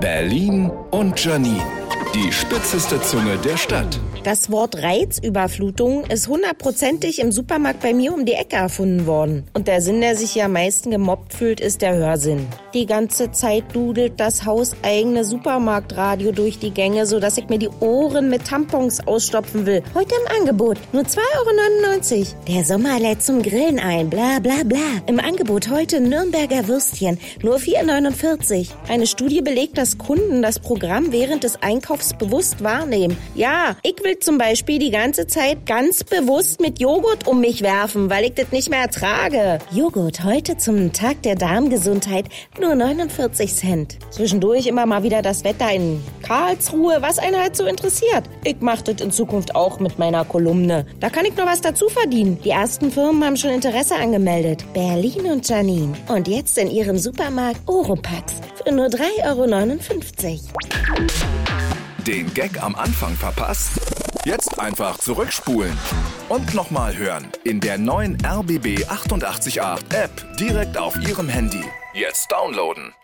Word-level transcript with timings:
Berlin 0.00 0.70
und 0.90 1.22
Janine. 1.22 1.77
Die 2.14 2.32
spitzeste 2.32 3.00
Zunge 3.02 3.36
der 3.44 3.58
Stadt. 3.58 4.00
Das 4.24 4.50
Wort 4.50 4.82
Reizüberflutung 4.82 6.04
ist 6.04 6.26
hundertprozentig 6.26 7.20
im 7.20 7.32
Supermarkt 7.32 7.80
bei 7.80 7.92
mir 7.94 8.12
um 8.12 8.24
die 8.24 8.32
Ecke 8.32 8.56
erfunden 8.56 9.06
worden. 9.06 9.46
Und 9.52 9.68
der 9.68 9.82
Sinn, 9.82 10.00
der 10.00 10.16
sich 10.16 10.32
hier 10.32 10.46
am 10.46 10.52
meisten 10.52 10.90
gemobbt 10.90 11.34
fühlt, 11.34 11.60
ist 11.60 11.82
der 11.82 11.94
Hörsinn. 11.94 12.46
Die 12.74 12.86
ganze 12.86 13.30
Zeit 13.30 13.64
dudelt 13.74 14.14
das 14.18 14.44
hauseigene 14.44 15.24
Supermarktradio 15.24 16.32
durch 16.32 16.58
die 16.58 16.70
Gänge, 16.70 17.06
sodass 17.06 17.38
ich 17.38 17.48
mir 17.48 17.58
die 17.58 17.70
Ohren 17.80 18.30
mit 18.30 18.46
Tampons 18.46 19.06
ausstopfen 19.06 19.66
will. 19.66 19.82
Heute 19.94 20.14
im 20.14 20.40
Angebot. 20.40 20.78
Nur 20.92 21.02
2,99 21.02 22.16
Euro. 22.16 22.26
Der 22.48 22.64
Sommer 22.64 22.98
lädt 22.98 23.22
zum 23.22 23.42
Grillen 23.42 23.78
ein. 23.78 24.10
Bla 24.10 24.40
bla 24.40 24.62
bla. 24.64 24.78
Im 25.06 25.20
Angebot 25.20 25.70
heute 25.70 26.00
Nürnberger 26.00 26.68
Würstchen. 26.68 27.18
Nur 27.42 27.56
4,49 27.56 28.56
Euro. 28.56 28.78
Eine 28.88 29.06
Studie 29.06 29.42
belegt, 29.42 29.78
dass 29.78 29.98
Kunden 29.98 30.42
das 30.42 30.58
Programm 30.58 31.12
während 31.12 31.44
des 31.44 31.62
Einkaufs 31.62 31.97
bewusst 32.18 32.62
wahrnehmen. 32.62 33.16
Ja, 33.34 33.76
ich 33.82 33.96
will 34.02 34.18
zum 34.18 34.38
Beispiel 34.38 34.78
die 34.78 34.90
ganze 34.90 35.26
Zeit 35.26 35.66
ganz 35.66 36.04
bewusst 36.04 36.60
mit 36.60 36.80
Joghurt 36.80 37.26
um 37.26 37.40
mich 37.40 37.62
werfen, 37.62 38.10
weil 38.10 38.24
ich 38.24 38.34
das 38.34 38.52
nicht 38.52 38.70
mehr 38.70 38.80
ertrage. 38.80 39.58
Joghurt 39.72 40.24
heute 40.24 40.56
zum 40.56 40.92
Tag 40.92 41.22
der 41.22 41.34
Darmgesundheit 41.34 42.26
nur 42.60 42.74
49 42.74 43.54
Cent. 43.54 43.98
Zwischendurch 44.10 44.66
immer 44.66 44.86
mal 44.86 45.02
wieder 45.02 45.22
das 45.22 45.44
Wetter 45.44 45.72
in 45.72 46.02
Karlsruhe, 46.22 46.98
was 47.00 47.18
einen 47.18 47.36
halt 47.36 47.56
so 47.56 47.66
interessiert. 47.66 48.24
Ich 48.44 48.56
mach 48.60 48.82
das 48.82 49.00
in 49.00 49.10
Zukunft 49.10 49.54
auch 49.54 49.80
mit 49.80 49.98
meiner 49.98 50.24
Kolumne. 50.24 50.86
Da 51.00 51.10
kann 51.10 51.24
ich 51.24 51.36
noch 51.36 51.46
was 51.46 51.60
dazu 51.60 51.88
verdienen. 51.88 52.38
Die 52.44 52.50
ersten 52.50 52.90
Firmen 52.90 53.24
haben 53.24 53.36
schon 53.36 53.50
Interesse 53.50 53.96
angemeldet. 53.96 54.64
Berlin 54.72 55.26
und 55.32 55.48
Janine. 55.48 55.94
Und 56.08 56.28
jetzt 56.28 56.58
in 56.58 56.70
ihrem 56.70 56.98
Supermarkt 56.98 57.60
Oropax 57.66 58.34
für 58.64 58.72
nur 58.72 58.86
3,59 58.86 59.24
Euro. 59.24 59.38
Den 62.08 62.32
Gag 62.32 62.62
am 62.62 62.74
Anfang 62.74 63.14
verpasst? 63.14 63.72
Jetzt 64.24 64.58
einfach 64.58 64.96
zurückspulen 64.96 65.76
und 66.30 66.54
nochmal 66.54 66.96
hören 66.96 67.30
in 67.44 67.60
der 67.60 67.76
neuen 67.76 68.16
RBB 68.24 68.86
888 68.88 69.58
App 69.58 70.36
direkt 70.40 70.78
auf 70.78 70.96
Ihrem 71.06 71.28
Handy. 71.28 71.62
Jetzt 71.92 72.32
downloaden. 72.32 72.94